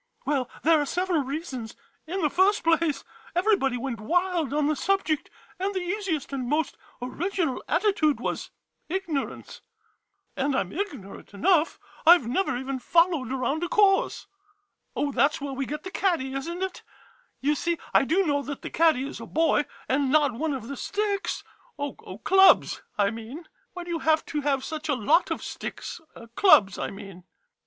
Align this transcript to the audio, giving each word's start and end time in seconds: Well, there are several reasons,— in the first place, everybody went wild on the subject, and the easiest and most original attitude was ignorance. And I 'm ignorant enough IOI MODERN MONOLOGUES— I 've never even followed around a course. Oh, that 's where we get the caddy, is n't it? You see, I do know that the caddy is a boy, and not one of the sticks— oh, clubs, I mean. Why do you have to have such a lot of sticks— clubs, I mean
Well, 0.25 0.49
there 0.63 0.81
are 0.81 0.85
several 0.87 1.21
reasons,— 1.21 1.75
in 2.07 2.23
the 2.23 2.29
first 2.31 2.63
place, 2.63 3.03
everybody 3.35 3.77
went 3.77 3.99
wild 4.01 4.51
on 4.51 4.65
the 4.65 4.75
subject, 4.75 5.29
and 5.59 5.75
the 5.75 5.79
easiest 5.79 6.33
and 6.33 6.47
most 6.49 6.75
original 7.03 7.63
attitude 7.67 8.19
was 8.19 8.49
ignorance. 8.89 9.61
And 10.35 10.55
I 10.55 10.61
'm 10.61 10.71
ignorant 10.71 11.35
enough 11.35 11.77
IOI 11.77 11.81
MODERN 11.83 11.83
MONOLOGUES— 11.83 12.03
I 12.07 12.17
've 12.17 12.27
never 12.33 12.57
even 12.57 12.79
followed 12.79 13.31
around 13.31 13.63
a 13.63 13.69
course. 13.69 14.25
Oh, 14.95 15.11
that 15.11 15.35
's 15.35 15.41
where 15.41 15.53
we 15.53 15.67
get 15.67 15.83
the 15.83 15.91
caddy, 15.91 16.33
is 16.33 16.49
n't 16.49 16.63
it? 16.63 16.81
You 17.39 17.53
see, 17.53 17.77
I 17.93 18.03
do 18.03 18.25
know 18.25 18.41
that 18.41 18.63
the 18.63 18.71
caddy 18.71 19.05
is 19.07 19.19
a 19.19 19.27
boy, 19.27 19.65
and 19.87 20.09
not 20.11 20.33
one 20.33 20.55
of 20.55 20.67
the 20.67 20.77
sticks— 20.77 21.43
oh, 21.77 21.93
clubs, 22.23 22.81
I 22.97 23.11
mean. 23.11 23.47
Why 23.73 23.83
do 23.83 23.91
you 23.91 23.99
have 23.99 24.25
to 24.33 24.41
have 24.41 24.63
such 24.65 24.89
a 24.89 24.95
lot 24.95 25.29
of 25.29 25.43
sticks— 25.43 26.01
clubs, 26.35 26.79
I 26.79 26.89
mean 26.89 27.23